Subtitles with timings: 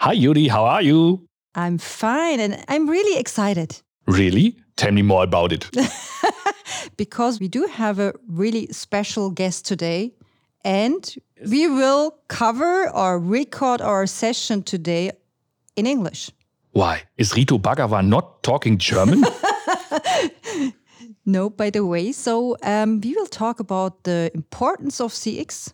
[0.00, 0.46] Hi, Yuri.
[0.46, 1.26] How are you?
[1.56, 3.82] I'm fine and I'm really excited.
[4.06, 4.56] Really?
[4.76, 5.68] Tell me more about it.
[6.96, 10.14] because we do have a really special guest today
[10.64, 11.16] and
[11.50, 15.10] we will cover or record our session today
[15.74, 16.30] in English.
[16.70, 17.02] Why?
[17.16, 19.24] Is Ritu Bhargava not talking German?
[21.26, 22.12] no, by the way.
[22.12, 25.72] So um, we will talk about the importance of CX.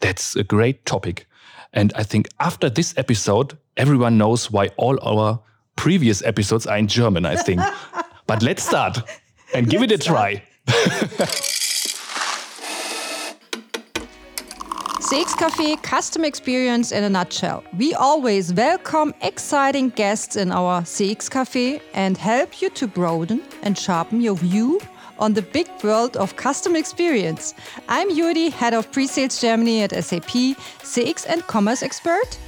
[0.00, 1.26] That's a great topic.
[1.72, 5.40] And I think after this episode, everyone knows why all our
[5.76, 7.60] previous episodes are in German, I think.
[8.26, 8.98] but let's start
[9.54, 10.42] and give let's it a try.
[14.98, 17.62] CX Cafe Customer Experience in a nutshell.
[17.78, 23.78] We always welcome exciting guests in our CX Cafe and help you to broaden and
[23.78, 24.80] sharpen your view
[25.20, 27.54] on the big world of customer experience.
[27.88, 32.38] I'm Yuri, head of pre-sales Germany at SAP, CX and commerce expert.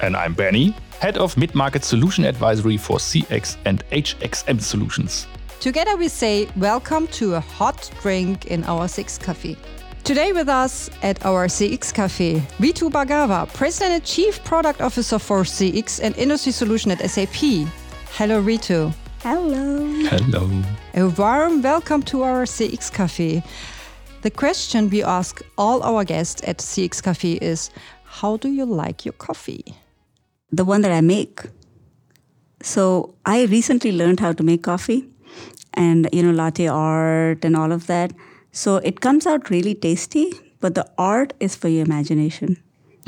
[0.00, 5.26] And I'm Benny, head of mid-market solution advisory for CX and HXM solutions.
[5.60, 9.56] Together we say welcome to a hot drink in our CX Cafe.
[10.04, 15.42] Today with us at our CX Cafe, Ritu Bhargava, President and Chief Product Officer for
[15.42, 17.68] CX and Industry Solution at SAP.
[18.12, 18.94] Hello, Ritu.
[19.22, 19.84] Hello.
[20.08, 20.48] Hello.
[20.98, 23.44] A warm welcome to our CX Cafe.
[24.22, 27.70] The question we ask all our guests at CX Cafe is
[28.02, 29.76] How do you like your coffee?
[30.50, 31.42] The one that I make.
[32.62, 35.08] So I recently learned how to make coffee
[35.74, 38.12] and, you know, latte art and all of that.
[38.50, 42.56] So it comes out really tasty, but the art is for your imagination.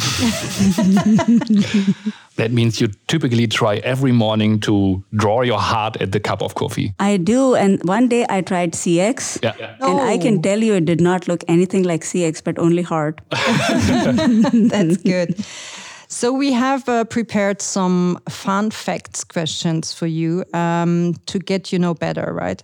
[2.37, 6.55] that means you typically try every morning to draw your heart at the cup of
[6.55, 6.95] coffee.
[6.99, 7.55] I do.
[7.55, 9.43] And one day I tried CX.
[9.43, 9.55] Yeah.
[9.59, 9.75] yeah.
[9.75, 10.01] And oh.
[10.01, 13.21] I can tell you it did not look anything like CX, but only heart.
[13.31, 15.45] That's good.
[16.09, 21.79] So we have uh, prepared some fun facts questions for you um, to get you
[21.79, 22.63] know better, right?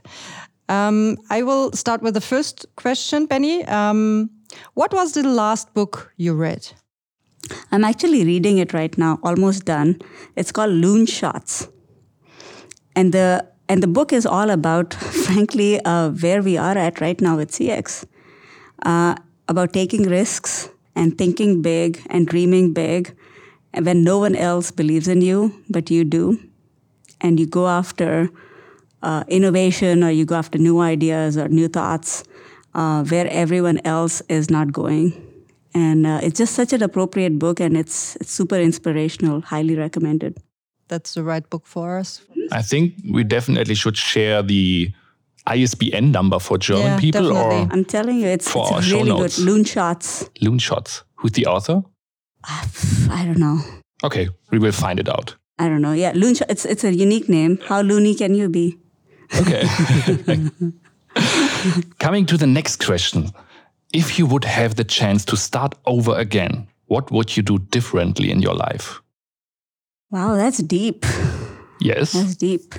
[0.68, 3.64] Um, I will start with the first question, Benny.
[3.66, 4.30] Um,
[4.74, 6.72] what was the last book you read?
[7.70, 10.00] I'm actually reading it right now, almost done.
[10.36, 11.70] It's called Loonshots.
[12.94, 14.94] And the and the book is all about,
[15.26, 18.04] frankly, uh, where we are at right now with CX,
[18.84, 19.16] uh,
[19.48, 23.16] about taking risks and thinking big and dreaming big,
[23.74, 26.38] when no one else believes in you, but you do,
[27.20, 28.30] and you go after
[29.02, 32.24] uh, innovation or you go after new ideas or new thoughts
[32.74, 35.25] uh, where everyone else is not going.
[35.76, 40.38] And uh, it's just such an appropriate book and it's, it's super inspirational, highly recommended.
[40.88, 42.22] That's the right book for us.
[42.50, 44.90] I think we definitely should share the
[45.46, 47.56] ISBN number for German yeah, people definitely.
[47.56, 49.32] or I'm telling you, it's, it's really good.
[49.32, 50.30] Loonshots.
[50.40, 51.04] Loon Shots.
[51.16, 51.82] Who's the author?
[53.10, 53.60] I don't know.
[54.02, 55.36] Okay, we will find it out.
[55.58, 55.92] I don't know.
[55.92, 56.46] Yeah, Loonshots.
[56.48, 57.58] It's it's a unique name.
[57.66, 58.78] How loony can you be?
[59.40, 59.66] Okay.
[61.98, 63.32] Coming to the next question.
[63.92, 68.30] If you would have the chance to start over again, what would you do differently
[68.30, 69.00] in your life?
[70.10, 71.04] Wow, that's deep.
[71.80, 72.12] Yes.
[72.12, 72.74] That's deep.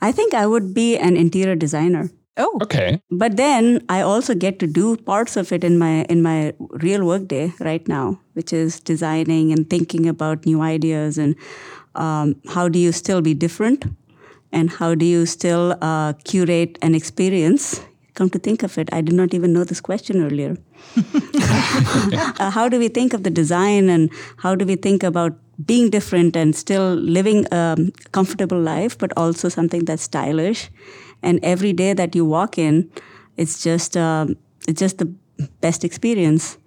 [0.00, 2.10] I think I would be an interior designer.
[2.36, 2.58] Oh.
[2.62, 3.00] Okay.
[3.10, 6.52] But then I also get to do parts of it in my in my
[6.82, 11.36] real workday right now, which is designing and thinking about new ideas and
[11.94, 13.84] um, how do you still be different
[14.52, 17.80] and how do you still uh, curate an experience
[18.14, 20.56] come to think of it i did not even know this question earlier
[22.40, 25.90] uh, how do we think of the design and how do we think about being
[25.90, 27.76] different and still living a
[28.12, 30.70] comfortable life but also something that's stylish
[31.22, 32.90] and every day that you walk in
[33.36, 34.26] it's just uh,
[34.68, 35.12] it's just the
[35.60, 36.58] best experience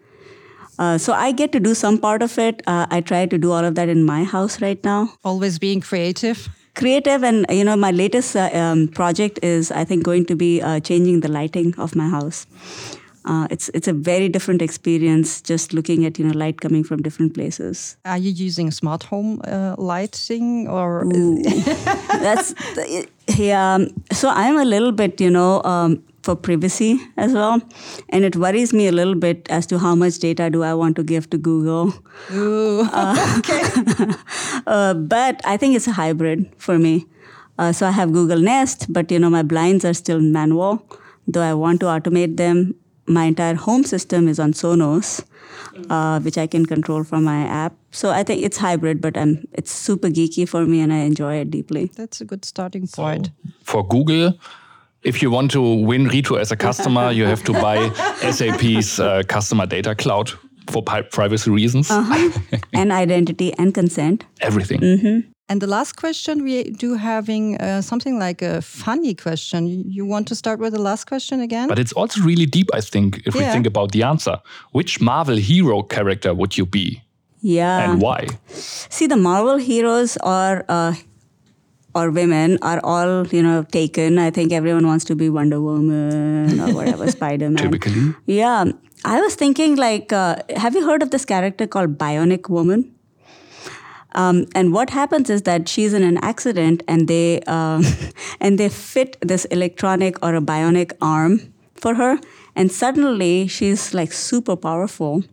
[0.80, 2.62] uh, so I get to do some part of it.
[2.68, 5.10] Uh, I try to do all of that in my house right now.
[5.24, 10.04] Always being creative creative and you know my latest uh, um, project is i think
[10.04, 12.46] going to be uh, changing the lighting of my house.
[13.28, 17.02] Uh, it's it's a very different experience just looking at you know light coming from
[17.02, 17.98] different places.
[18.06, 21.04] Are you using smart home uh, lighting or
[22.24, 22.56] that's
[23.36, 23.80] yeah
[24.12, 27.62] so i'm a little bit you know um, for privacy as well.
[28.10, 30.98] And it worries me a little bit as to how much data do I want
[30.98, 31.94] to give to Google.
[32.32, 33.62] Ooh, uh, okay.
[34.68, 37.06] uh, but I think it's a hybrid for me.
[37.58, 40.84] Uh, so I have Google Nest, but you know my blinds are still manual.
[41.28, 42.76] Though I want to automate them,
[43.08, 45.10] my entire home system is on Sonos,
[45.90, 47.74] uh, which I can control from my app.
[47.92, 51.36] So I think it's hybrid, but I'm, it's super geeky for me and I enjoy
[51.36, 51.90] it deeply.
[51.96, 53.28] That's a good starting point.
[53.28, 54.34] So for Google,
[55.04, 57.90] if you want to win Ritu as a customer, you have to buy
[58.32, 60.32] SAP's uh, customer data cloud
[60.70, 61.90] for pri- privacy reasons.
[61.90, 62.58] Uh-huh.
[62.74, 64.26] and identity and consent.
[64.42, 64.80] Everything.
[64.82, 65.30] Mm-hmm.
[65.50, 69.68] And the last question we do having uh, something like a funny question.
[69.90, 71.70] You want to start with the last question again?
[71.70, 74.40] But it's also really deep, I think, if we think about the answer.
[74.74, 77.02] Which Marvel hero character would you be
[77.40, 77.90] Yeah.
[77.92, 78.28] and why?
[78.50, 80.96] See, the Marvel heroes are uh,
[81.98, 84.20] or women are all you know taken.
[84.26, 87.64] I think everyone wants to be Wonder Woman or whatever, Spider Man.
[87.64, 88.14] Typically.
[88.26, 88.66] Yeah,
[89.06, 92.86] I was thinking like, uh, have you heard of this character called Bionic Woman?
[94.14, 97.84] Um, and what happens is that she's in an accident, and they um,
[98.40, 102.20] and they fit this electronic or a bionic arm for her,
[102.56, 105.24] and suddenly she's like super powerful,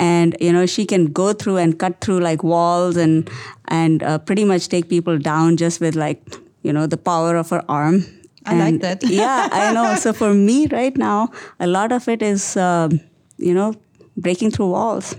[0.00, 3.30] and you know she can go through and cut through like walls and
[3.68, 6.22] and uh, pretty much take people down just with like
[6.62, 8.04] you know the power of her arm.
[8.46, 9.02] I like that.
[9.04, 9.94] yeah, I know.
[10.02, 11.28] So for me right now,
[11.60, 12.98] a lot of it is, um,
[13.36, 13.74] you know,
[14.16, 15.14] breaking through walls.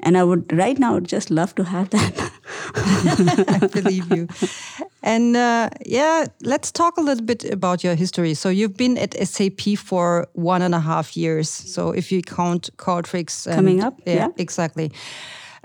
[0.00, 2.32] And I would right now just love to have that.
[2.74, 4.28] I believe you.
[5.02, 8.34] And uh, yeah, let's talk a little bit about your history.
[8.34, 11.48] So you've been at SAP for one and a half years.
[11.48, 14.28] So if you count Qualtrics and- Coming up, yeah.
[14.36, 14.90] exactly.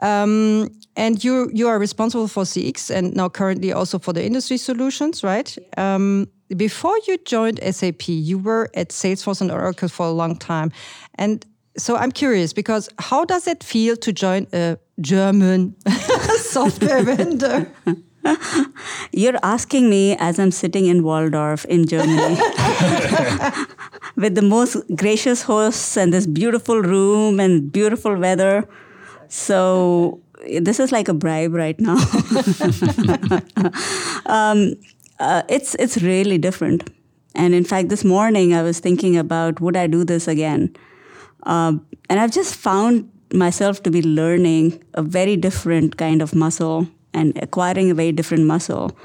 [0.02, 4.58] Um, and you you are responsible for CX and now currently also for the industry
[4.58, 5.58] solutions, right?
[5.78, 6.28] Um,
[6.58, 10.72] before you joined SAP, you were at Salesforce and Oracle for a long time,
[11.18, 11.46] and
[11.78, 15.76] so I'm curious because how does it feel to join a German
[16.38, 17.72] software vendor?
[19.12, 22.36] You're asking me as I'm sitting in Walldorf in Germany
[24.16, 28.68] with the most gracious hosts and this beautiful room and beautiful weather.
[29.28, 30.22] So
[30.60, 31.98] this is like a bribe right now.
[34.26, 34.76] um,
[35.20, 36.90] uh, it's it's really different.
[37.36, 40.76] And in fact, this morning I was thinking about would I do this again?
[41.44, 46.88] Um, and I've just found myself to be learning a very different kind of muscle
[47.14, 48.98] and acquiring a very different muscle.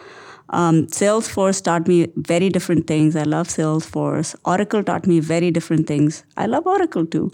[0.51, 3.17] Um, Salesforce taught me very different things.
[3.17, 4.35] I love Salesforce.
[4.45, 6.25] Oracle taught me very different things.
[6.37, 7.31] I love Oracle too.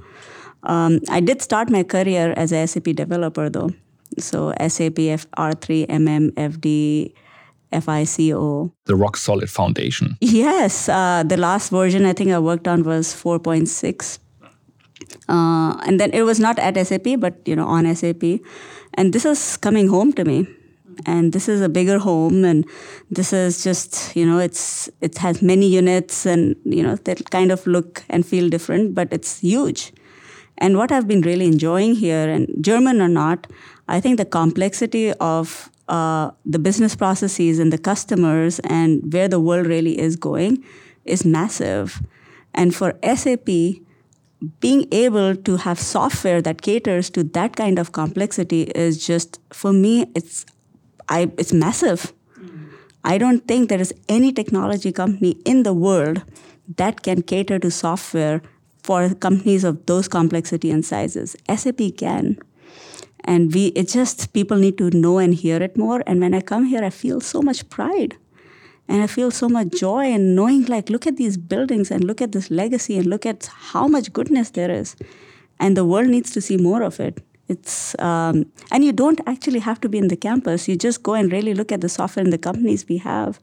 [0.65, 3.71] Um, I did start my career as a SAP developer though.
[4.19, 7.13] So SAP F- R3, MM, SD,
[7.73, 8.73] FICO.
[8.87, 10.17] The rock solid foundation.
[10.21, 14.19] Yes, uh, the last version I think I worked on was 4.6.
[15.29, 18.41] Uh, and then it was not at SAP, but you know on SAP,
[18.95, 20.47] and this is coming home to me,
[21.07, 22.67] and this is a bigger home, and
[23.11, 27.51] this is just you know it's it has many units, and you know that kind
[27.51, 29.93] of look and feel different, but it's huge.
[30.59, 33.47] And what I've been really enjoying here, and German or not,
[33.89, 39.41] I think the complexity of uh, the business processes and the customers and where the
[39.41, 40.65] world really is going
[41.05, 42.03] is massive.
[42.55, 43.49] And for SAP,
[44.61, 49.73] being able to have software that caters to that kind of complexity is just, for
[49.73, 50.47] me, it's,
[51.09, 52.13] I, it's massive.
[52.39, 52.71] Mm.
[53.05, 56.23] I don't think there is any technology company in the world
[56.77, 58.43] that can cater to software
[58.83, 61.37] for companies of those complexity and sizes.
[61.49, 62.39] SAP can.
[63.25, 66.03] And we it just people need to know and hear it more.
[66.07, 68.17] And when I come here, I feel so much pride.
[68.89, 72.21] And I feel so much joy in knowing like look at these buildings and look
[72.21, 74.95] at this legacy and look at how much goodness there is.
[75.59, 77.23] And the world needs to see more of it.
[77.49, 80.67] It's um, and you don't actually have to be in the campus.
[80.69, 83.39] You just go and really look at the software and the companies we have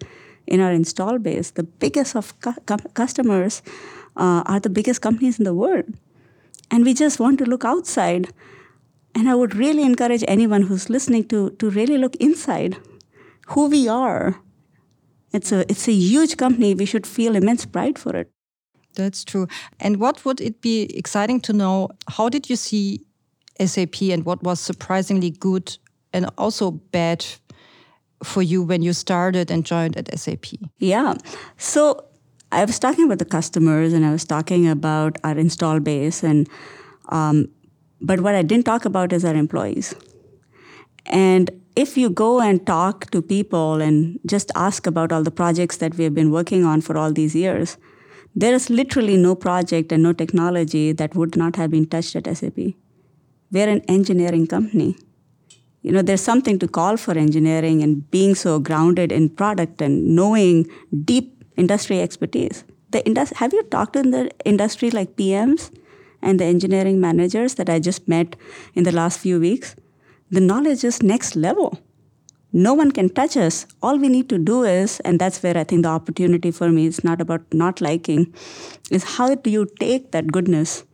[0.47, 1.51] in our install base.
[1.51, 3.61] The biggest of cu- cu- customers
[4.17, 5.85] uh, are the biggest companies in the world,
[6.71, 8.29] and we just want to look outside.
[9.13, 12.77] And I would really encourage anyone who's listening to to really look inside,
[13.49, 14.41] who we are.
[15.33, 16.75] It's a it's a huge company.
[16.75, 18.31] We should feel immense pride for it.
[18.95, 19.47] That's true.
[19.79, 21.89] And what would it be exciting to know?
[22.09, 23.05] How did you see
[23.59, 25.77] SAP and what was surprisingly good
[26.13, 27.25] and also bad
[28.23, 30.45] for you when you started and joined at SAP?
[30.77, 31.15] Yeah.
[31.57, 32.03] So
[32.51, 36.49] I was talking about the customers and I was talking about our install base and
[37.09, 37.47] um,
[38.01, 39.95] but what I didn't talk about is our employees.
[41.05, 45.77] And if you go and talk to people and just ask about all the projects
[45.77, 47.77] that we have been working on for all these years,
[48.35, 52.37] there is literally no project and no technology that would not have been touched at
[52.37, 52.57] SAP.
[53.51, 54.97] We're an engineering company.
[55.81, 60.15] You know, there's something to call for engineering and being so grounded in product and
[60.15, 60.67] knowing
[61.05, 62.63] deep industry expertise.
[62.91, 65.71] The indus- have you talked in the industry like PMs
[66.21, 68.35] and the engineering managers that I just met
[68.75, 69.75] in the last few weeks?
[70.31, 71.77] The knowledge is next level.
[72.53, 73.65] No one can touch us.
[73.81, 76.85] All we need to do is, and that's where I think the opportunity for me
[76.85, 78.33] is not about not liking,
[78.89, 80.85] is how do you take that goodness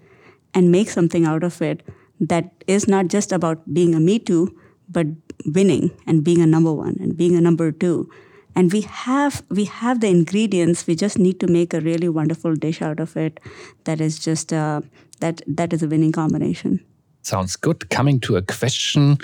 [0.54, 1.84] and make something out of it
[2.20, 5.06] that is not just about being a me too, but
[5.46, 8.10] winning and being a number one and being a number two.
[8.56, 10.88] And we have we have the ingredients.
[10.88, 13.40] We just need to make a really wonderful dish out of it.
[13.84, 14.82] That is just uh,
[15.20, 16.80] that that is a winning combination.
[17.28, 17.90] Sounds good.
[17.90, 19.18] Coming to a question,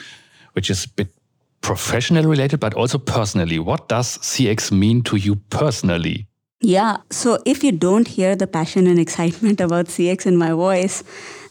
[0.52, 1.08] which is a bit
[1.62, 3.60] professional related, but also personally.
[3.60, 6.28] What does CX mean to you personally?
[6.60, 6.98] Yeah.
[7.12, 11.02] So if you don't hear the passion and excitement about CX in my voice,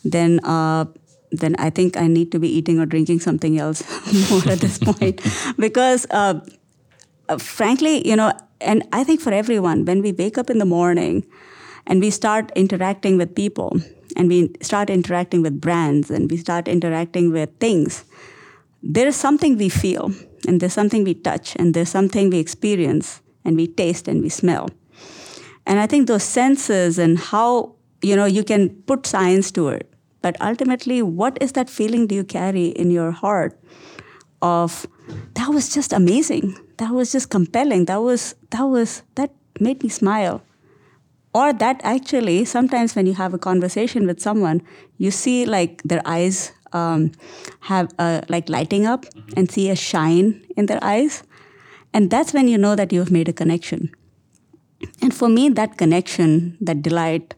[0.05, 0.85] then uh,
[1.31, 3.83] then I think I need to be eating or drinking something else
[4.31, 5.23] more at this point,
[5.59, 6.41] because uh,
[7.31, 8.31] uh, frankly, you know,
[8.61, 11.25] and I think for everyone, when we wake up in the morning
[11.87, 13.81] and we start interacting with people,
[14.17, 18.05] and we start interacting with brands, and we start interacting with things,
[18.83, 20.13] there is something we feel,
[20.47, 24.29] and there's something we touch, and there's something we experience, and we taste, and we
[24.29, 24.69] smell.
[25.67, 29.89] And I think those senses and how, you know, you can put science to it.
[30.21, 33.59] But ultimately, what is that feeling do you carry in your heart
[34.43, 34.87] of
[35.35, 36.57] that was just amazing.
[36.79, 37.87] That was just compelling.
[37.87, 40.43] That was that was that made me smile.
[41.35, 44.63] Or that actually, sometimes when you have a conversation with someone,
[44.99, 47.13] you see like their eyes um,
[47.61, 51.23] have uh, like lighting up and see a shine in their eyes.
[51.95, 53.91] And that's when you know that you have made a connection.
[55.01, 57.35] And for me, that connection, that delight,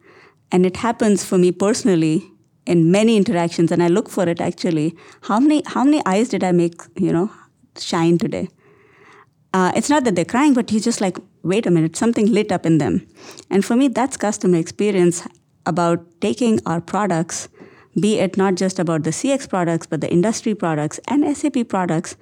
[0.50, 2.30] and it happens for me personally
[2.66, 4.96] in many interactions, and I look for it actually.
[5.22, 7.30] How many how many eyes did I make, you know,
[7.78, 8.48] shine today?
[9.52, 12.50] Uh, it's not that they're crying, but you just like, wait a minute, something lit
[12.50, 13.06] up in them.
[13.50, 15.26] And for me, that's customer experience
[15.66, 17.48] about taking our products,
[18.00, 22.16] be it not just about the CX products, but the industry products and SAP products,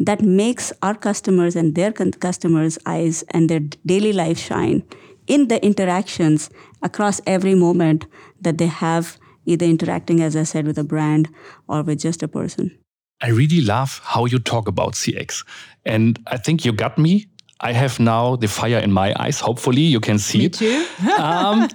[0.00, 4.84] that makes our customers and their customers' eyes and their daily life shine
[5.26, 6.50] in the interactions
[6.82, 8.06] across every moment
[8.40, 11.28] that they have, either interacting, as I said, with a brand
[11.66, 12.76] or with just a person.
[13.20, 15.44] I really love how you talk about CX.
[15.84, 17.26] And I think you got me.
[17.60, 19.40] I have now the fire in my eyes.
[19.40, 20.52] Hopefully, you can see Me it.
[20.54, 20.86] too.
[21.18, 21.68] um,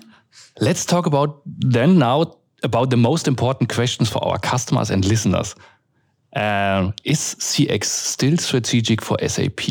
[0.59, 5.55] let's talk about then now about the most important questions for our customers and listeners.
[6.35, 9.61] Um, is CX still strategic for SAP?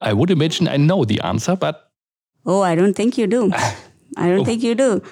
[0.00, 1.90] I would imagine I know the answer, but
[2.46, 3.50] Oh, I don't think you do.
[4.16, 5.02] I don't think you do.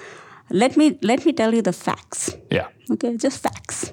[0.49, 2.35] Let me let me tell you the facts.
[2.49, 2.67] yeah.
[2.89, 3.91] Okay, just facts.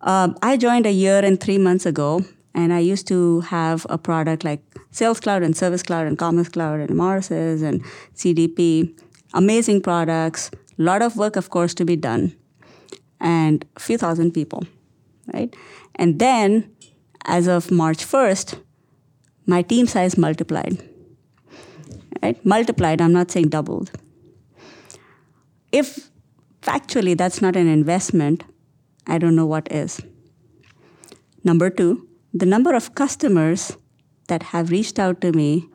[0.00, 2.20] Um, I joined a year and three months ago,
[2.54, 6.48] and I used to have a product like Sales Cloud and Service Cloud and Commerce
[6.48, 7.82] Cloud and Emarsys and
[8.14, 8.98] CDP.
[9.34, 10.50] Amazing products.
[10.78, 12.34] A lot of work, of course, to be done,
[13.20, 14.64] and a few thousand people,
[15.32, 15.54] right?
[15.96, 16.70] And then,
[17.24, 18.60] as of March 1st,
[19.46, 20.82] my team size multiplied.
[22.22, 22.44] Right?
[22.44, 23.90] Multiplied, I'm not saying doubled.
[25.70, 26.10] If
[26.62, 28.44] factually that's not an investment,
[29.06, 30.00] I don't know what is.
[31.42, 33.76] Number two, the number of customers
[34.26, 35.68] that have reached out to me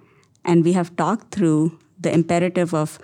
[0.43, 2.99] and we have talked through the imperative of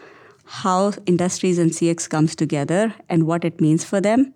[0.45, 4.33] how industries and CX comes together and what it means for them.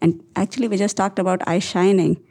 [0.00, 2.22] And actually, we just talked about eyes shining.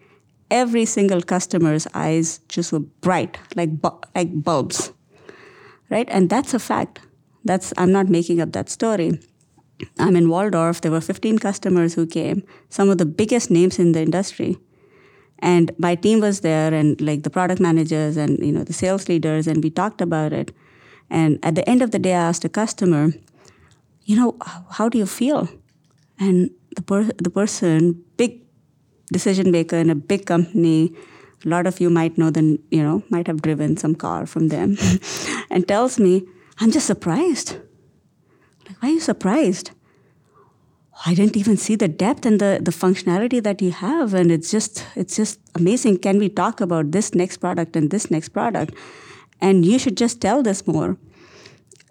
[0.49, 4.91] Every single customer's eyes just were bright, like bu- like bulbs,
[5.89, 6.07] right?
[6.09, 6.99] And that's a fact.
[7.45, 9.19] That's I'm not making up that story.
[9.97, 10.81] I'm in Walldorf.
[10.81, 14.57] There were 15 customers who came, some of the biggest names in the industry.
[15.41, 19.09] And my team was there, and like the product managers and you know the sales
[19.09, 20.53] leaders, and we talked about it.
[21.09, 23.11] And at the end of the day, I asked a customer,
[24.05, 24.37] you know,
[24.71, 25.49] how do you feel?
[26.19, 28.41] And the per- the person, big
[29.11, 30.93] decision maker in a big company,
[31.45, 34.49] a lot of you might know them, you know, might have driven some car from
[34.49, 34.77] them,
[35.49, 36.23] and tells me,
[36.59, 37.57] I'm just surprised.
[38.67, 39.71] Like, why are you surprised?
[41.05, 44.51] I didn't even see the depth and the, the functionality that you have, and it's
[44.51, 45.97] just it's just amazing.
[45.97, 48.75] Can we talk about this next product and this next product?
[49.39, 50.97] And you should just tell this more.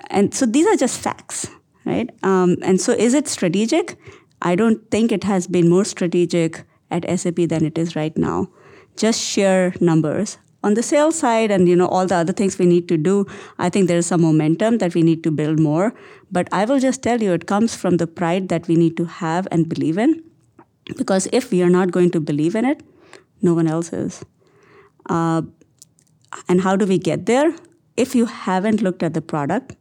[0.08, 1.48] And so these are just facts,
[1.84, 2.10] right?
[2.22, 3.96] Um, and so is it strategic?
[4.42, 8.48] I don't think it has been more strategic at SAP than it is right now.
[8.96, 10.38] Just sheer numbers.
[10.62, 13.26] On the sales side and you know all the other things we need to do,
[13.58, 15.94] I think there is some momentum that we need to build more.
[16.30, 19.04] But I will just tell you, it comes from the pride that we need to
[19.06, 20.22] have and believe in.
[20.96, 22.82] Because if we are not going to believe in it,
[23.42, 24.24] no one else is.
[25.08, 25.42] Uh,
[26.48, 27.54] and how do we get there?
[27.96, 29.76] If you haven't looked at the product,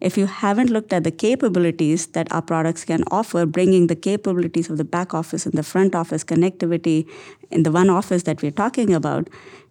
[0.00, 4.70] if you haven't looked at the capabilities that our products can offer, bringing the capabilities
[4.70, 7.06] of the back office and the front office connectivity
[7.50, 9.28] in the one office that we're talking about,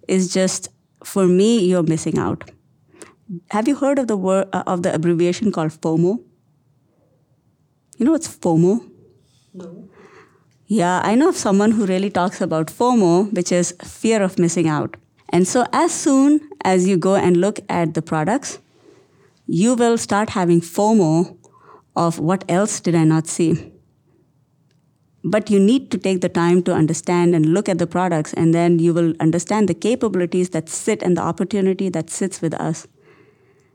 [0.10, 0.70] is just
[1.04, 2.52] for me, you're missing out.
[3.52, 6.24] Have you heard of the word uh, of the abbreviation called FOMO?
[7.98, 8.90] You know what's FOMO?
[9.54, 9.90] No.
[10.68, 14.68] Yeah, I know of someone who really talks about FOMO, which is fear of missing
[14.68, 14.98] out.
[15.30, 18.60] And so, as soon as you go and look at the products,
[19.46, 21.38] you will start having FOMO
[21.96, 23.69] of what else did I not see.
[25.24, 28.54] But you need to take the time to understand and look at the products, and
[28.54, 32.88] then you will understand the capabilities that sit and the opportunity that sits with us.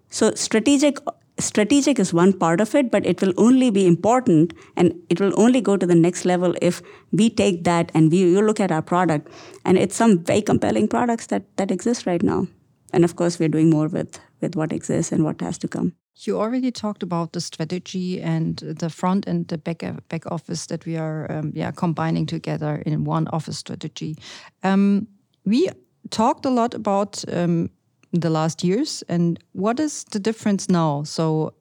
[0.09, 0.99] So, strategic
[1.39, 5.33] strategic is one part of it, but it will only be important and it will
[5.37, 8.71] only go to the next level if we take that and we you look at
[8.71, 9.29] our product
[9.65, 12.47] and it's some very compelling products that that exist right now.
[12.93, 15.95] And of course, we're doing more with with what exists and what has to come.
[16.17, 20.87] You already talked about the strategy and the front and the back back office that
[20.87, 24.17] we are um, yeah combining together in one office strategy.
[24.63, 25.09] Um,
[25.45, 25.69] we
[26.11, 27.71] talked a lot about um,
[28.15, 29.03] the last years.
[29.09, 31.03] And what is the difference now?
[31.05, 31.55] So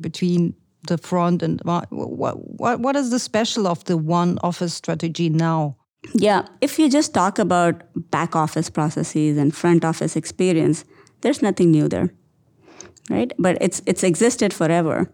[0.00, 0.54] between
[0.88, 5.76] the front and what, what, what is the special of the one office strategy now?
[6.14, 10.86] Yeah, if you just talk about back office processes and front office experience,
[11.20, 12.08] there's nothing new there,
[13.10, 13.32] right?
[13.38, 15.10] But it's it's existed forever.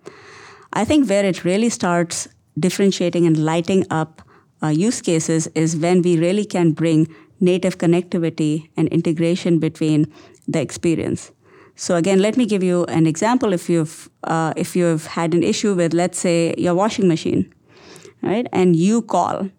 [0.72, 4.22] I think where it really starts differentiating and lighting up
[4.62, 7.08] uh, use cases is when we really can bring
[7.40, 10.06] native connectivity and integration between
[10.48, 11.32] the experience.
[11.74, 13.52] So again, let me give you an example.
[13.52, 17.52] If you've uh, if you've had an issue with, let's say, your washing machine,
[18.22, 19.50] right, and you call,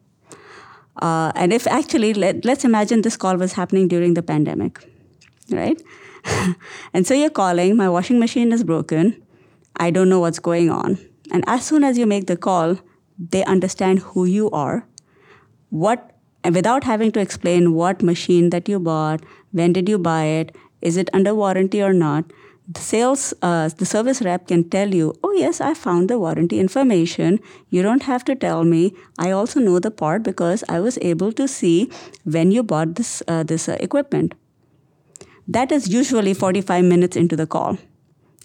[1.01, 4.83] uh, and if actually let, let's imagine this call was happening during the pandemic,
[5.51, 5.81] right,
[6.93, 9.21] and so you're calling, my washing machine is broken,
[9.77, 10.97] I don't know what's going on,
[11.31, 12.77] and as soon as you make the call,
[13.17, 14.85] they understand who you are,
[15.69, 16.11] what,
[16.43, 20.55] and without having to explain what machine that you bought, when did you buy it,
[20.81, 22.25] is it under warranty or not?
[22.69, 26.59] The sales, uh, the service rep can tell you, oh, yes, I found the warranty
[26.59, 27.39] information.
[27.69, 28.93] You don't have to tell me.
[29.17, 31.89] I also know the part because I was able to see
[32.25, 34.35] when you bought this, uh, this uh, equipment.
[35.47, 37.77] That is usually 45 minutes into the call.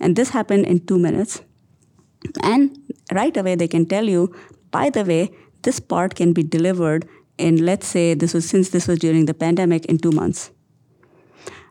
[0.00, 1.42] And this happened in two minutes.
[2.42, 2.78] And
[3.12, 4.34] right away, they can tell you,
[4.70, 5.30] by the way,
[5.62, 9.34] this part can be delivered in, let's say, this was since this was during the
[9.34, 10.50] pandemic, in two months.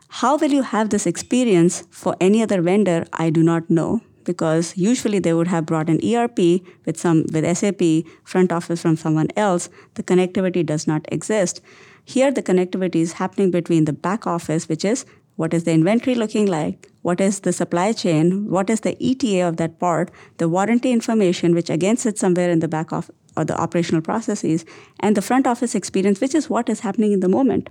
[0.08, 3.06] How will you have this experience for any other vendor?
[3.14, 6.38] I do not know because usually they would have brought an ERP
[6.84, 9.68] with some with SAP front office from someone else.
[9.94, 11.62] The connectivity does not exist.
[12.04, 16.14] Here the connectivity is happening between the back office, which is what is the inventory
[16.14, 20.48] looking like, what is the supply chain, what is the ETA of that part, the
[20.48, 24.64] warranty information, which again sits somewhere in the back of or the operational processes,
[25.00, 27.70] and the front office experience, which is what is happening in the moment.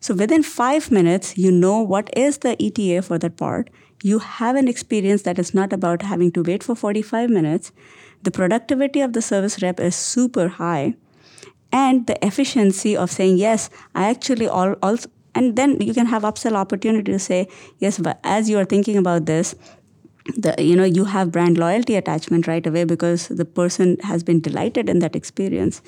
[0.00, 3.70] So within five minutes, you know what is the ETA for that part.
[4.02, 7.72] You have an experience that is not about having to wait for 45 minutes.
[8.22, 10.96] The productivity of the service rep is super high.
[11.72, 16.22] And the efficiency of saying, yes, I actually all, also, and then you can have
[16.22, 19.54] upsell opportunity to say, yes, but as you are thinking about this,
[20.36, 24.40] the you know you have brand loyalty attachment right away because the person has been
[24.40, 25.82] delighted in that experience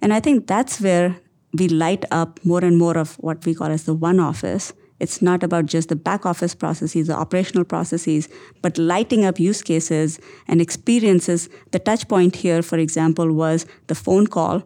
[0.00, 1.16] and i think that's where
[1.52, 4.72] we light up more and more of what we call as the one office.
[5.00, 8.28] It's not about just the back office processes, the operational processes,
[8.60, 11.48] but lighting up use cases and experiences.
[11.70, 14.62] The touch point here, for example, was the phone call.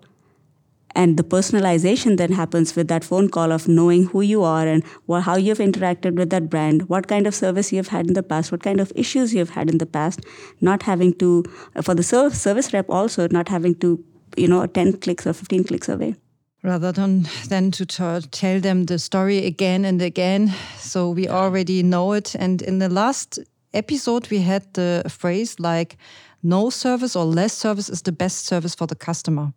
[0.95, 4.85] And the personalization then happens with that phone call of knowing who you are and
[5.07, 8.23] what, how you've interacted with that brand, what kind of service you've had in the
[8.23, 10.21] past, what kind of issues you've had in the past,
[10.61, 11.45] not having to,
[11.83, 14.03] for the service rep also, not having to,
[14.37, 16.15] you know, 10 clicks or 15 clicks away.
[16.63, 20.51] Rather than than to tell them the story again and again.
[20.79, 22.35] So we already know it.
[22.35, 23.39] And in the last
[23.75, 25.99] episode we had the phrase like
[26.43, 29.53] no service or less service is the best service for the customer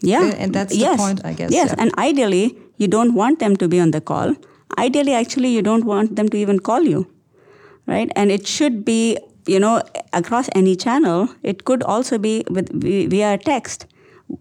[0.00, 0.92] yeah and that's yes.
[0.92, 1.74] the point i guess yes yeah.
[1.78, 4.34] and ideally you don't want them to be on the call
[4.78, 7.06] ideally actually you don't want them to even call you
[7.86, 9.82] right and it should be you know
[10.12, 13.86] across any channel it could also be with via text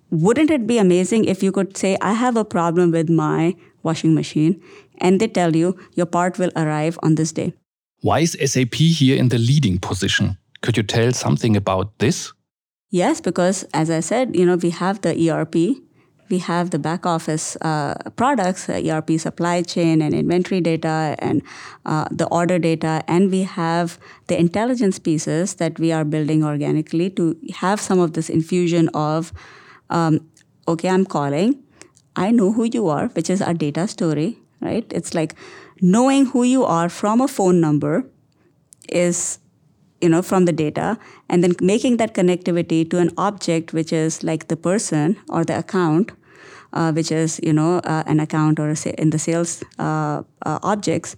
[0.10, 4.14] wouldn't it be amazing if you could say, I have a problem with my washing
[4.14, 4.62] machine,
[5.00, 7.54] and they tell you your part will arrive on this day?
[8.02, 10.38] Why is SAP here in the leading position?
[10.62, 12.34] Could you tell something about this?
[12.90, 15.56] Yes, because as I said, you know, we have the ERP,
[16.30, 21.42] we have the back office uh, products, uh, ERP supply chain and inventory data and
[21.86, 27.10] uh, the order data, and we have the intelligence pieces that we are building organically
[27.12, 29.34] to have some of this infusion of
[29.90, 30.20] um,
[30.68, 31.62] okay, I'm calling.
[32.16, 34.86] I know who you are, which is our data story, right?
[34.92, 35.36] It's like
[35.82, 38.06] knowing who you are from a phone number
[38.90, 39.40] is
[40.02, 40.98] you know from the data
[41.30, 45.58] and then making that connectivity to an object which is like the person or the
[45.58, 46.12] account
[46.74, 51.16] uh, which is you know uh, an account or in the sales uh, uh, objects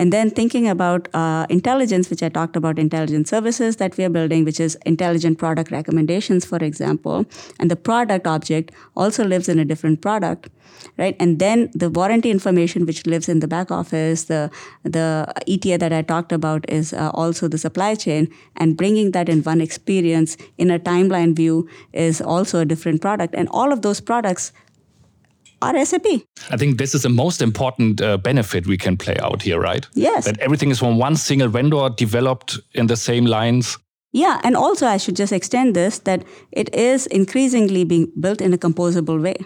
[0.00, 4.08] and then thinking about uh, intelligence, which I talked about, intelligent services that we are
[4.08, 7.26] building, which is intelligent product recommendations, for example.
[7.58, 10.48] And the product object also lives in a different product
[10.96, 11.16] right?
[11.20, 14.50] And then the warranty information, which lives in the back office, the
[14.82, 19.28] the ETA that I talked about is uh, also the supply chain, and bringing that
[19.28, 23.82] in one experience in a timeline view is also a different product, and all of
[23.82, 24.52] those products
[25.62, 26.06] are SAP.
[26.50, 29.86] I think this is the most important uh, benefit we can play out here, right?
[29.94, 30.24] Yes.
[30.24, 33.78] That everything is from one single vendor developed in the same lines.
[34.12, 38.52] Yeah, and also I should just extend this that it is increasingly being built in
[38.52, 39.36] a composable way.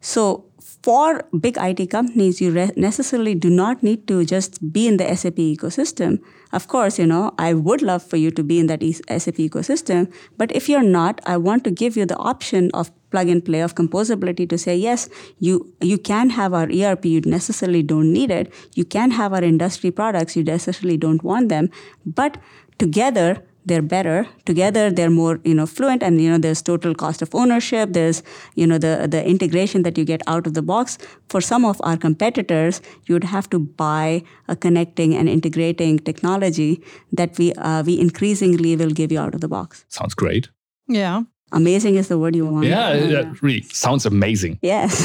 [0.00, 0.46] So
[0.82, 5.16] for big IT companies, you re- necessarily do not need to just be in the
[5.16, 6.20] SAP ecosystem.
[6.52, 9.34] Of course, you know, I would love for you to be in that e- SAP
[9.34, 13.44] ecosystem, but if you're not, I want to give you the option of plug and
[13.44, 18.12] play of composability to say, yes, you, you can have our ERP, you necessarily don't
[18.12, 18.52] need it.
[18.74, 21.70] You can have our industry products, you necessarily don't want them.
[22.04, 22.38] But
[22.78, 24.26] together, they're better.
[24.44, 27.92] Together they're more you know fluent and you know there's total cost of ownership.
[27.92, 28.22] There's
[28.54, 30.98] you know the the integration that you get out of the box.
[31.28, 36.80] For some of our competitors you'd have to buy a connecting and integrating technology
[37.12, 39.84] that we uh, we increasingly will give you out of the box.
[39.88, 40.48] Sounds great.
[40.86, 43.32] Yeah amazing is the word you want yeah, yeah.
[43.40, 44.98] really sounds amazing yes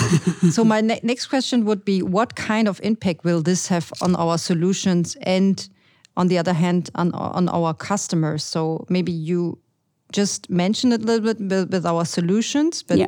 [0.55, 4.15] so my ne next question would be what kind of impact will this have on
[4.15, 5.69] our solutions and
[6.17, 8.43] on the other hand, on, on our customers.
[8.43, 9.57] So maybe you
[10.11, 13.07] just mentioned it a little bit with, with our solutions, but yeah.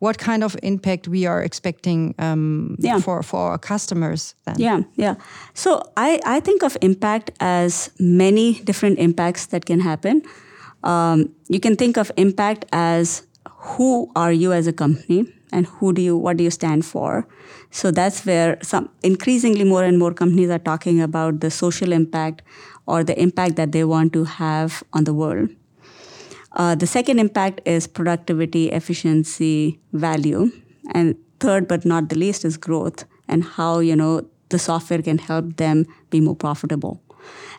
[0.00, 2.98] what kind of impact we are expecting um, yeah.
[2.98, 4.56] for, for our customers then?
[4.58, 5.14] Yeah, yeah.
[5.54, 10.22] So I, I think of impact as many different impacts that can happen.
[10.82, 15.92] Um, you can think of impact as who are you as a company and who
[15.92, 17.26] do you what do you stand for?
[17.70, 22.42] So that's where some increasingly more and more companies are talking about the social impact
[22.86, 25.50] or the impact that they want to have on the world.
[26.52, 30.50] Uh, the second impact is productivity efficiency value.
[30.92, 35.18] And third but not the least is growth and how you know the software can
[35.18, 37.00] help them be more profitable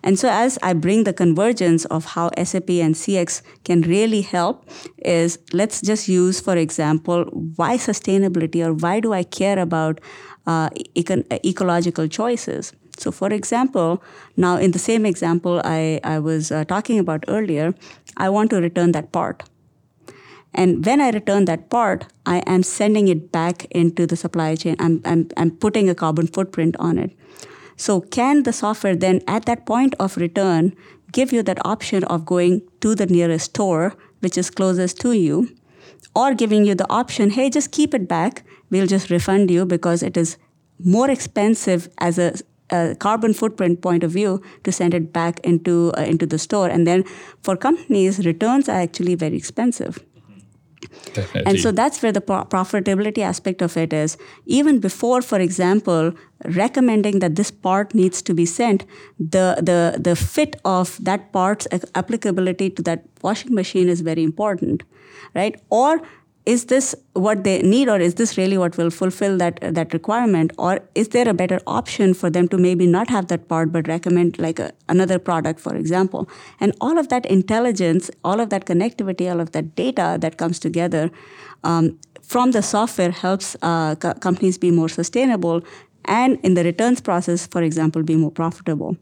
[0.04, 4.69] and so as I bring the convergence of how SAP and CX can really help
[4.97, 7.23] is let's just use, for example,
[7.56, 10.02] why sustainability or why do I care about
[10.45, 12.73] uh, eco- ecological choices?
[12.97, 14.04] So, for example,
[14.36, 17.73] now in the same example I, I was uh, talking about earlier,
[18.17, 19.43] I want to return that part.
[20.54, 24.76] And when I return that part, I am sending it back into the supply chain.
[24.80, 27.12] I'm, I'm, I'm putting a carbon footprint on it.
[27.84, 30.74] So, can the software then, at that point of return,
[31.12, 35.50] give you that option of going to the nearest store, which is closest to you,
[36.15, 38.46] or giving you the option, hey, just keep it back.
[38.69, 40.38] We'll just refund you because it is
[40.80, 42.34] more expensive as a,
[42.69, 46.69] a carbon footprint point of view to send it back into uh, into the store.
[46.69, 47.04] And then
[47.41, 50.02] for companies, returns are actually very expensive.
[51.13, 51.43] Definitely.
[51.46, 54.17] And so that's where the pro- profitability aspect of it is.
[54.46, 56.13] Even before, for example,
[56.46, 58.86] recommending that this part needs to be sent,
[59.19, 64.24] the, the, the fit of that part's uh, applicability to that washing machine is very
[64.24, 64.84] important,
[65.34, 65.60] right?
[65.69, 66.02] Or
[66.46, 70.52] is this what they need or is this really what will fulfill that that requirement
[70.58, 73.88] or is there a better option for them to maybe not have that part but
[73.88, 76.28] recommend like a, another product for example
[76.60, 80.60] and all of that intelligence all of that connectivity all of that data that comes
[80.60, 81.10] together
[81.64, 85.64] um, from the software helps uh, co- companies be more sustainable
[86.06, 88.98] and in the returns process, for example, be more profitable.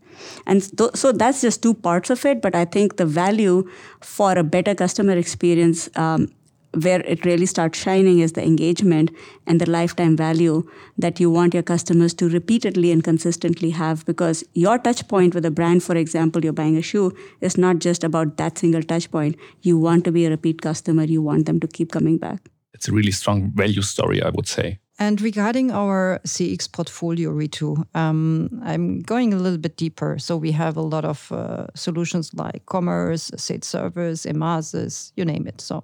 [0.45, 2.43] And th- so that's just two parts of it.
[2.43, 3.67] But I think the value
[4.01, 6.27] for a better customer experience um,
[6.73, 9.11] where it really starts shining is the engagement
[9.45, 10.63] and the lifetime value
[10.97, 15.45] that you want your customers to repeatedly and consistently have because your touch point with
[15.45, 19.11] a brand for example you're buying a shoe is not just about that single touch
[19.11, 22.49] point you want to be a repeat customer you want them to keep coming back
[22.73, 27.83] it's a really strong value story i would say and regarding our CX portfolio, Ritu,
[27.95, 30.19] um, I'm going a little bit deeper.
[30.19, 35.47] So we have a lot of uh, solutions like commerce, sales service, Emarsys, you name
[35.47, 35.59] it.
[35.59, 35.83] So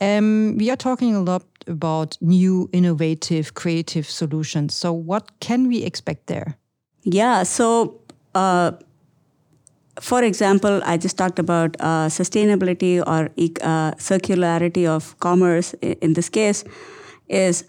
[0.00, 4.74] um, we are talking a lot about new, innovative, creative solutions.
[4.74, 6.56] So, what can we expect there?
[7.02, 7.42] Yeah.
[7.42, 8.00] So,
[8.34, 8.72] uh,
[10.00, 13.26] for example, I just talked about uh, sustainability or
[13.60, 15.74] uh, circularity of commerce.
[15.74, 16.64] In this case,
[17.28, 17.64] is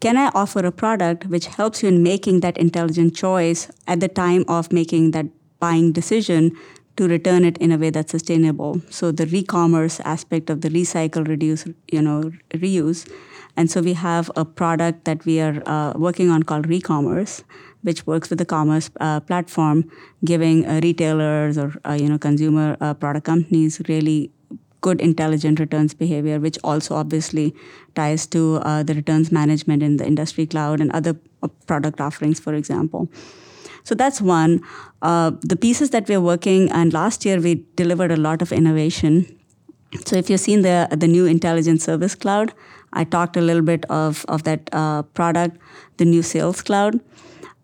[0.00, 4.08] can I offer a product which helps you in making that intelligent choice at the
[4.08, 5.26] time of making that
[5.58, 6.56] buying decision
[7.00, 8.78] to return it in a way that's sustainable.
[8.90, 13.10] So the re-commerce aspect of the recycle, reduce, you know, reuse.
[13.56, 17.42] And so we have a product that we are uh, working on called Recommerce,
[17.82, 19.90] which works with the commerce uh, platform,
[20.26, 24.30] giving uh, retailers or uh, you know consumer uh, product companies really
[24.82, 27.54] good intelligent returns behavior, which also obviously
[27.94, 31.18] ties to uh, the returns management in the industry cloud and other
[31.66, 33.08] product offerings, for example.
[33.84, 34.60] So that's one.
[35.02, 39.26] Uh, the pieces that we're working, and last year we delivered a lot of innovation.
[40.04, 42.52] So if you've seen the the new intelligent service cloud,
[42.92, 45.58] I talked a little bit of of that uh, product,
[45.96, 47.00] the new sales cloud.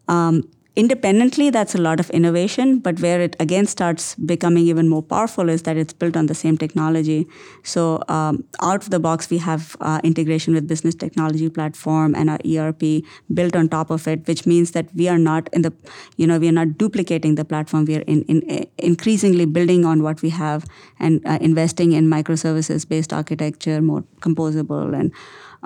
[0.08, 0.42] Um,
[0.76, 5.48] independently, that's a lot of innovation, but where it again starts becoming even more powerful
[5.48, 7.26] is that it's built on the same technology.
[7.62, 12.28] So um, out of the box, we have uh, integration with business technology platform and
[12.28, 15.72] our ERP built on top of it, which means that we are not in the,
[16.16, 17.86] you know, we are not duplicating the platform.
[17.86, 20.66] We are in, in increasingly building on what we have
[21.00, 25.10] and uh, investing in microservices-based architecture, more composable and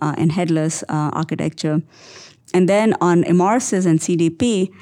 [0.01, 1.83] uh, and headless uh, architecture.
[2.53, 4.73] And then on Emarsys and CDP,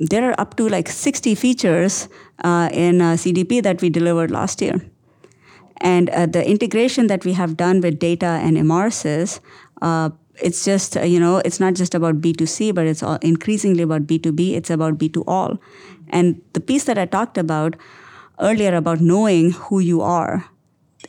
[0.00, 2.08] there are up to like 60 features
[2.44, 4.80] uh, in uh, CDP that we delivered last year.
[5.80, 8.56] And uh, the integration that we have done with data and
[9.80, 10.10] uh,
[10.40, 14.06] it's just, uh, you know, it's not just about B2C, but it's all increasingly about
[14.06, 14.54] B2B.
[14.54, 15.58] It's about B2 all.
[16.10, 17.76] And the piece that I talked about
[18.40, 20.48] earlier about knowing who you are.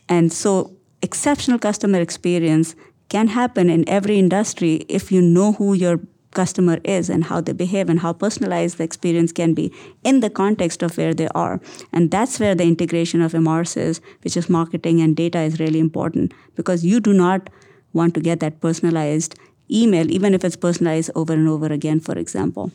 [0.08, 2.76] And so exceptional customer experience
[3.10, 6.00] can happen in every industry if you know who your
[6.32, 10.30] customer is and how they behave and how personalized the experience can be in the
[10.30, 11.60] context of where they are.
[11.92, 16.34] And that's where the integration of Emarsys, which is marketing and data, is really important
[16.56, 17.50] because you do not
[17.94, 19.36] want to get that personalized
[19.72, 22.72] email, even if it's personalized over and over again, for example.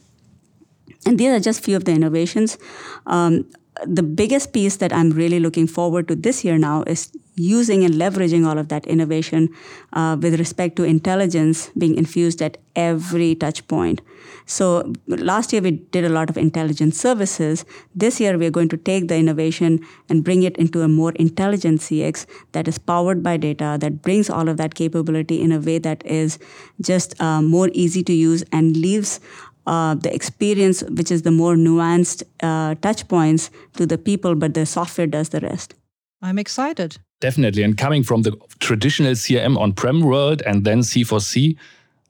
[1.07, 2.59] And these are just few of the innovations.
[3.07, 3.51] Um,
[3.87, 7.95] the biggest piece that I'm really looking forward to this year now is using and
[7.95, 9.49] leveraging all of that innovation
[9.93, 14.01] uh, with respect to intelligence being infused at every touch point.
[14.47, 17.65] So last year we did a lot of intelligent services.
[17.95, 21.13] This year we are going to take the innovation and bring it into a more
[21.13, 25.59] intelligent CX that is powered by data, that brings all of that capability in a
[25.59, 26.39] way that is
[26.81, 29.19] just uh, more easy to use and leaves
[29.67, 34.55] uh, the experience, which is the more nuanced uh, touch points to the people, but
[34.55, 35.75] the software does the rest.
[36.23, 36.97] I'm excited.
[37.21, 37.63] Definitely.
[37.63, 41.57] And coming from the traditional CRM on prem world and then C4C,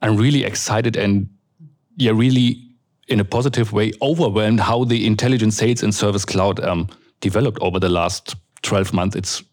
[0.01, 1.29] I'm really excited and
[1.97, 2.61] yeah, really
[3.07, 6.89] in a positive way overwhelmed how the intelligent sales and service cloud um,
[7.21, 9.15] developed over the last 12 months.
[9.15, 9.43] It's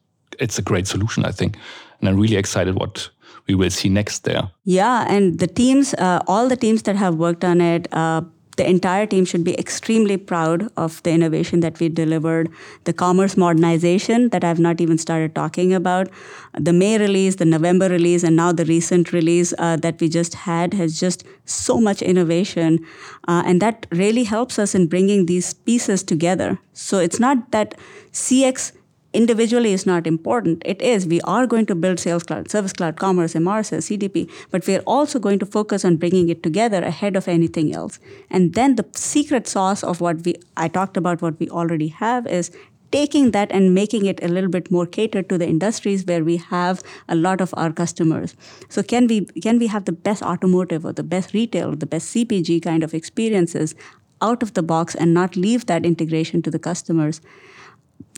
[0.41, 1.59] it's a great solution, I think.
[2.01, 3.11] And I'm really excited what
[3.47, 4.51] we will see next there.
[4.65, 8.23] Yeah, and the teams, uh, all the teams that have worked on it, uh,
[8.57, 12.51] the entire team should be extremely proud of the innovation that we delivered.
[12.85, 16.11] The commerce modernization that I've not even started talking about,
[16.59, 20.35] the May release, the November release, and now the recent release uh, that we just
[20.35, 22.85] had has just so much innovation.
[23.27, 26.59] Uh, and that really helps us in bringing these pieces together.
[26.75, 27.75] So it's not that
[28.13, 28.73] CX
[29.13, 30.63] individually is not important.
[30.65, 31.07] It is.
[31.07, 35.19] We are going to build Sales Cloud, Service Cloud, Commerce, Emarsys, CDP, but we're also
[35.19, 37.99] going to focus on bringing it together ahead of anything else.
[38.31, 42.27] And then the secret sauce of what we I talked about, what we already have,
[42.27, 42.51] is
[42.93, 46.37] taking that and making it a little bit more catered to the industries where we
[46.37, 48.37] have a lot of our customers.
[48.69, 51.87] So can we can we have the best automotive or the best retail or the
[51.87, 53.75] best CPG kind of experiences
[54.21, 57.21] out of the box and not leave that integration to the customers?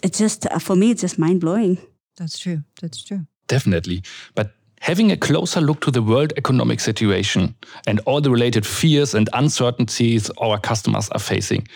[0.02, 1.78] It's just uh, for me it's just mind blowing
[2.16, 2.62] that's true.
[2.80, 3.26] That's true.
[3.48, 4.02] Definitely.
[4.34, 7.54] But having a closer look to the world economic situation
[7.86, 11.66] and all the related fears and uncertainties our customers are facing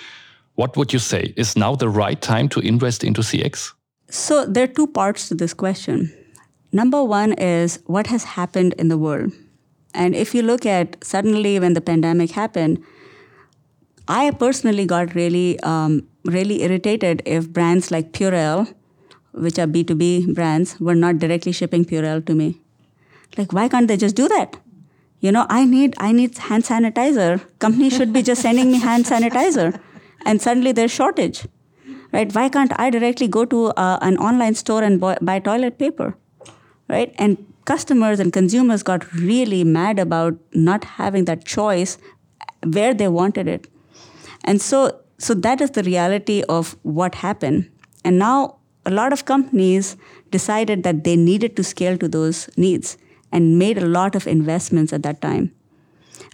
[0.56, 3.72] what would you say is now the right time to invest into cx
[4.10, 6.12] so there are two parts to this question.
[6.72, 9.32] Number one is what has happened in the world?
[9.92, 12.82] And if you look at suddenly when the pandemic happened
[14.08, 18.72] I personally got really, um, really irritated if brands like Purell,
[19.32, 22.60] which are B2B brands, were not directly shipping Purell to me.
[23.36, 24.56] Like, why can't they just do that?
[25.20, 27.40] You know, I need, I need hand sanitizer.
[27.58, 29.80] Companies should be just sending me hand sanitizer.
[30.24, 31.46] And suddenly there's shortage,
[32.12, 32.32] right?
[32.32, 36.16] Why can't I directly go to uh, an online store and buy, buy toilet paper,
[36.88, 37.14] right?
[37.18, 41.98] And customers and consumers got really mad about not having that choice
[42.64, 43.68] where they wanted it.
[44.44, 47.70] And so, so that is the reality of what happened.
[48.04, 49.96] And now a lot of companies
[50.30, 52.96] decided that they needed to scale to those needs
[53.32, 55.52] and made a lot of investments at that time.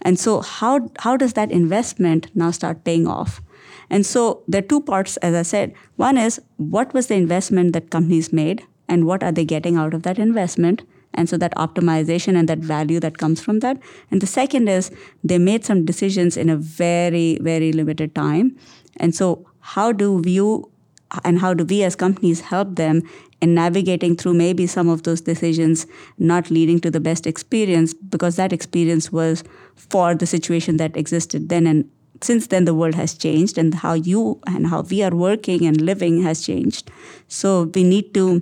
[0.03, 3.41] And so, how, how does that investment now start paying off?
[3.89, 5.73] And so, there are two parts, as I said.
[5.95, 9.93] One is what was the investment that companies made, and what are they getting out
[9.93, 10.83] of that investment?
[11.15, 13.77] And so, that optimization and that value that comes from that.
[14.11, 14.91] And the second is
[15.23, 18.57] they made some decisions in a very, very limited time.
[18.97, 20.71] And so, how do you
[21.23, 23.01] and how do we as companies help them
[23.41, 25.85] in navigating through maybe some of those decisions
[26.17, 29.43] not leading to the best experience because that experience was
[29.75, 31.89] for the situation that existed then and
[32.21, 35.81] since then the world has changed and how you and how we are working and
[35.81, 36.89] living has changed
[37.27, 38.41] so we need to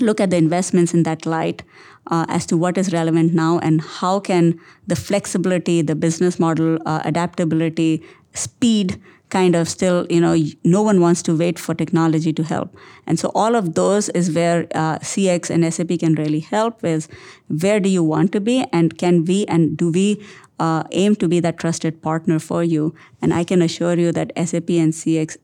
[0.00, 1.62] look at the investments in that light
[2.08, 6.78] uh, as to what is relevant now and how can the flexibility the business model
[6.86, 12.32] uh, adaptability speed kind of still, you know, no one wants to wait for technology
[12.32, 12.76] to help.
[13.06, 17.08] And so all of those is where uh, CX and SAP can really help is
[17.48, 20.24] where do you want to be and can we and do we
[20.58, 22.94] uh, aim to be that trusted partner for you?
[23.20, 25.36] And I can assure you that SAP and CX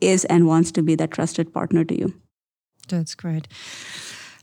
[0.00, 2.14] is and wants to be that trusted partner to you.
[2.88, 3.48] That's great.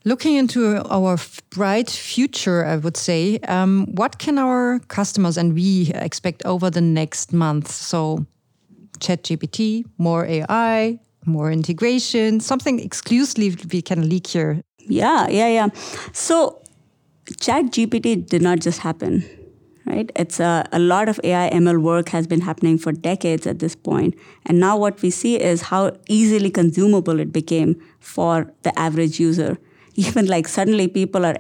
[0.05, 1.17] Looking into our
[1.49, 6.81] bright future, I would say, um, what can our customers and we expect over the
[6.81, 7.71] next month?
[7.71, 8.25] So,
[8.99, 14.61] ChatGPT, more AI, more integration, something exclusively we can leak here.
[14.79, 15.67] Yeah, yeah, yeah.
[16.11, 16.61] So
[17.29, 19.23] ChatGPT did not just happen,
[19.85, 20.11] right?
[20.15, 23.75] It's a, a lot of AI ML work has been happening for decades at this
[23.75, 24.15] point.
[24.45, 29.57] And now what we see is how easily consumable it became for the average user.
[29.95, 31.35] Even like suddenly people are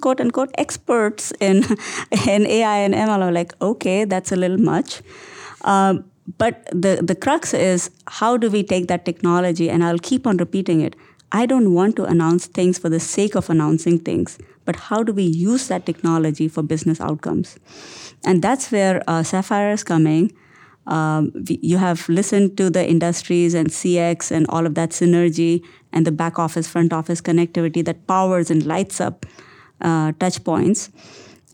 [0.00, 1.64] quote unquote experts in
[2.28, 5.02] in AI and ML are like, okay, that's a little much.
[5.62, 6.04] Um,
[6.38, 9.70] but the, the crux is how do we take that technology?
[9.70, 10.96] And I'll keep on repeating it.
[11.36, 15.12] I don't want to announce things for the sake of announcing things, but how do
[15.12, 17.58] we use that technology for business outcomes?
[18.24, 20.32] And that's where uh, Sapphire is coming.
[20.86, 26.06] Um, you have listened to the industries and CX and all of that synergy and
[26.06, 29.26] the back office, front office connectivity that powers and lights up
[29.82, 30.88] uh, touch points.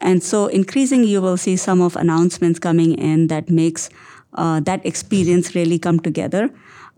[0.00, 3.90] And so increasingly, you will see some of announcements coming in that makes
[4.34, 6.50] uh, that experience really come together.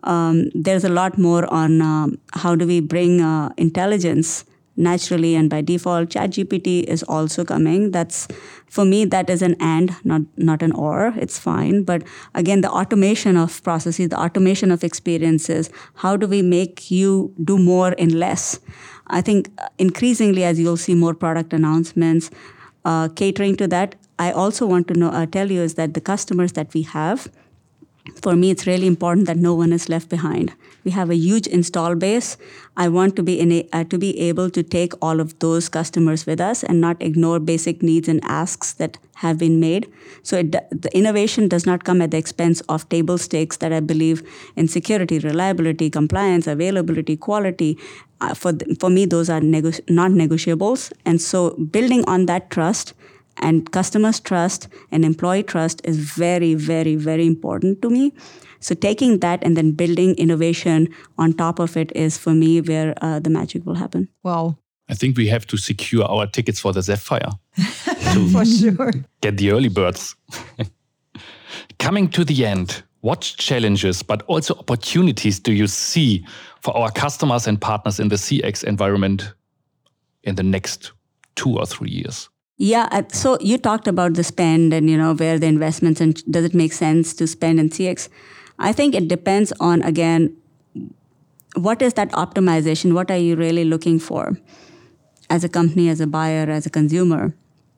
[0.04, 4.44] Um, there's a lot more on um, how do we bring uh, intelligence
[4.76, 6.10] naturally and by default.
[6.10, 7.90] ChatGPT is also coming.
[7.90, 8.26] That's
[8.68, 11.14] for me that is an and, not not an or.
[11.16, 12.02] It's fine, but
[12.34, 15.70] again, the automation of processes, the automation of experiences.
[15.94, 18.58] How do we make you do more in less?
[19.06, 22.30] I think uh, increasingly, as you'll see more product announcements,
[22.84, 23.94] uh, catering to that.
[24.18, 27.28] I also want to know, uh, tell you is that the customers that we have,
[28.20, 30.52] for me, it's really important that no one is left behind.
[30.84, 32.36] We have a huge install base.
[32.76, 35.70] I want to be in a, uh, to be able to take all of those
[35.70, 39.90] customers with us and not ignore basic needs and asks that have been made.
[40.22, 43.80] So it, the innovation does not come at the expense of table stakes that I
[43.80, 44.22] believe
[44.54, 47.78] in security, reliability, compliance, availability, quality.
[48.20, 50.92] Uh, for for me, those are nego- non-negotiables.
[51.06, 52.92] And so building on that trust
[53.38, 58.12] and customers trust and employee trust is very very very important to me.
[58.60, 62.94] So taking that and then building innovation on top of it is for me where
[63.02, 64.08] uh, the magic will happen.
[64.22, 64.56] Wow.
[64.88, 67.30] I think we have to secure our tickets for the sapphire.
[68.32, 68.92] For sure.
[69.20, 70.14] get the early birds.
[71.78, 76.24] Coming to the end what challenges but also opportunities do you see
[76.62, 79.34] for our customers and partners in the cx environment
[80.22, 80.92] in the next
[81.34, 85.38] two or three years yeah, so you talked about the spend and you know where
[85.38, 88.08] the investments and does it make sense to spend in CX?
[88.58, 90.36] I think it depends on again
[91.56, 92.94] what is that optimization?
[92.94, 94.36] What are you really looking for
[95.30, 97.34] as a company, as a buyer, as a consumer?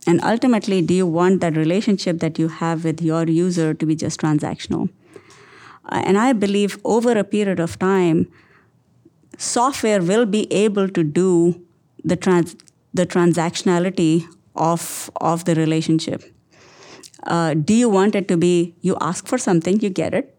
[0.06, 3.96] And ultimately, do you want that relationship that you have with your user to be
[3.96, 4.88] just transactional?
[5.88, 8.30] Uh, and I believe over a period of time,
[9.36, 11.60] software will be able to do
[12.04, 12.56] the trans
[12.94, 16.22] the transactionality of of the relationship.
[17.24, 20.32] Uh, do you want it to be you ask for something, you get it,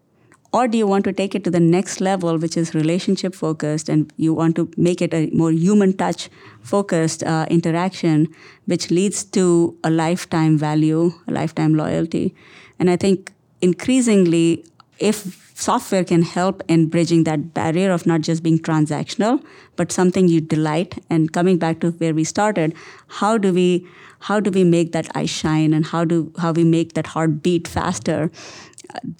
[0.52, 3.88] or do you want to take it to the next level, which is relationship focused,
[3.88, 6.30] and you want to make it a more human touch
[6.62, 8.28] focused uh, interaction,
[8.66, 12.34] which leads to a lifetime value, a lifetime loyalty,
[12.78, 14.64] and I think increasingly,
[14.98, 19.42] if software can help in bridging that barrier of not just being transactional,
[19.76, 21.02] but something you delight.
[21.10, 22.74] And coming back to where we started,
[23.08, 23.86] how do we
[24.20, 27.42] how do we make that eye shine and how do how we make that heart
[27.42, 28.30] beat faster?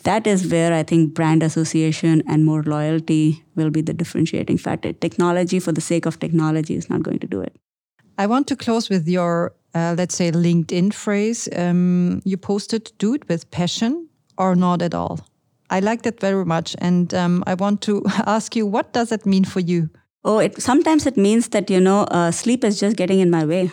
[0.05, 4.93] That is where I think brand association and more loyalty will be the differentiating factor.
[4.93, 7.55] Technology for the sake of technology is not going to do it.
[8.17, 11.49] I want to close with your uh, let's say, LinkedIn phrase.
[11.55, 15.21] Um, you posted, do it with passion or not at all.
[15.71, 16.77] I like that very much.
[16.79, 19.91] And um, I want to ask you, what does that mean for you?
[20.25, 23.45] Oh, it, sometimes it means that, you know, uh, sleep is just getting in my
[23.45, 23.71] way.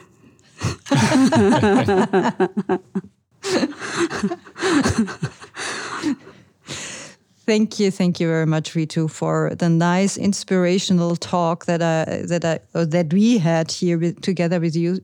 [7.45, 12.43] Thank you, thank you very much, Ritu, for the nice inspirational talk that I, that
[12.43, 14.99] I that we had here with, together with you.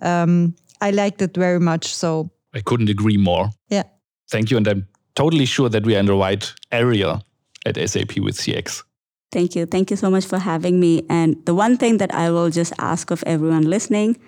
[0.00, 1.94] Um, I liked it very much.
[1.94, 3.50] So I couldn't agree more.
[3.68, 3.82] Yeah.
[4.30, 7.20] Thank you, and I'm totally sure that we are in the right area
[7.66, 8.82] at SAP with CX.
[9.30, 9.64] Thank you.
[9.66, 11.04] Thank you so much for having me.
[11.08, 14.18] And the one thing that I will just ask of everyone listening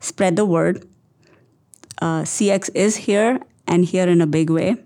[0.00, 0.86] spread the word.
[2.02, 4.76] Uh, CX is here and here in a big way.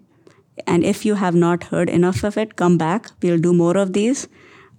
[0.66, 3.10] And if you have not heard enough of it, come back.
[3.20, 4.28] We'll do more of these.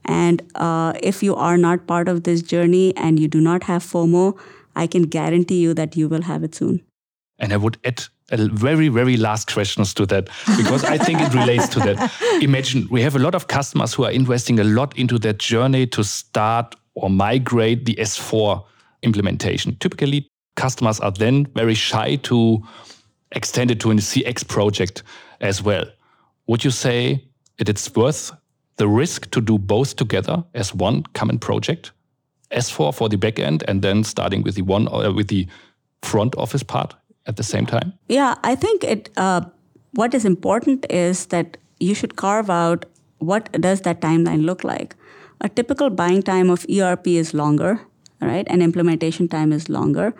[0.05, 3.83] And uh, if you are not part of this journey and you do not have
[3.83, 4.37] FOMO,
[4.75, 6.81] I can guarantee you that you will have it soon.
[7.39, 11.67] And I would add very, very last questions to that because I think it relates
[11.69, 12.11] to that.
[12.41, 15.85] Imagine we have a lot of customers who are investing a lot into that journey
[15.87, 18.63] to start or migrate the S4
[19.03, 19.75] implementation.
[19.79, 22.63] Typically, customers are then very shy to
[23.31, 25.03] extend it to a CX project
[25.41, 25.85] as well.
[26.47, 27.23] Would you say
[27.57, 28.31] that it's worth
[28.77, 31.91] the risk to do both together as one common project?
[32.51, 35.47] S4 for the backend and then starting with the one uh, with the
[36.03, 36.93] front office part
[37.27, 37.93] at the same time?
[38.07, 39.09] Yeah, I think it.
[39.17, 39.41] Uh,
[39.93, 42.85] what is important is that you should carve out
[43.19, 44.95] what does that timeline look like.
[45.41, 47.81] A typical buying time of ERP is longer,
[48.21, 50.13] right, and implementation time is longer,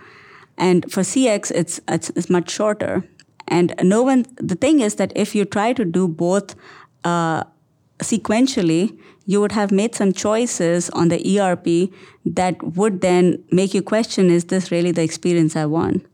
[0.58, 3.08] and for CX it's it's, it's much shorter.
[3.48, 4.26] And no one.
[4.38, 6.56] The thing is that if you try to do both.
[7.04, 7.44] Uh,
[8.00, 11.92] sequentially, you would have made some choices on the ERP
[12.26, 16.06] that would then make you question is this really the experience I want?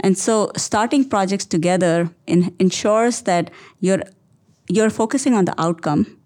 [0.00, 3.50] And so starting projects together in, ensures that
[3.80, 4.02] you're
[4.68, 6.18] you're focusing on the outcome,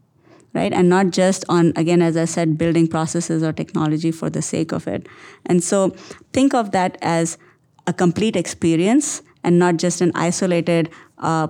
[0.53, 0.73] right?
[0.73, 4.73] And not just on again as I said building processes or technology for the sake
[4.73, 5.07] of it.
[5.47, 5.91] And so
[6.33, 7.39] think of that as
[7.87, 11.49] a complete experience and not just an isolated uh,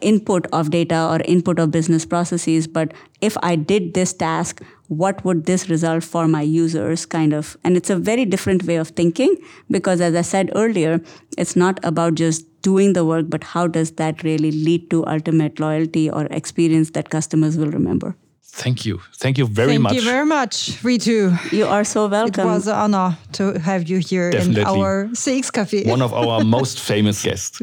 [0.00, 4.62] input of data or input of business processes, but if I did this task,
[4.92, 7.56] what would this result for my users kind of?
[7.64, 9.36] And it's a very different way of thinking
[9.70, 11.00] because, as I said earlier,
[11.38, 15.58] it's not about just doing the work, but how does that really lead to ultimate
[15.58, 18.14] loyalty or experience that customers will remember?
[18.54, 19.00] Thank you.
[19.16, 19.92] Thank you very Thank much.
[19.92, 21.52] Thank you very much, Ritu.
[21.52, 22.48] You are so welcome.
[22.48, 24.60] It was an honor to have you here Definitely.
[24.60, 25.84] in our CX Cafe.
[25.84, 27.58] One of our most famous guests.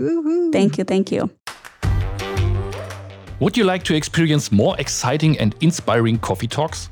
[0.52, 0.84] Thank you.
[0.84, 1.30] Thank you.
[3.40, 6.90] Would you like to experience more exciting and inspiring coffee talks?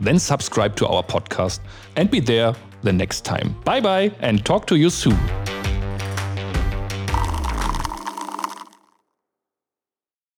[0.00, 1.60] Then subscribe to our podcast
[1.96, 3.56] and be there the next time.
[3.64, 5.18] Bye bye and talk to you soon.